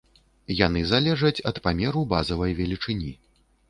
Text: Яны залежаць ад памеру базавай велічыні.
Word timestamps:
Яны 0.59 0.81
залежаць 0.93 1.43
ад 1.53 1.63
памеру 1.69 2.05
базавай 2.17 2.51
велічыні. 2.65 3.17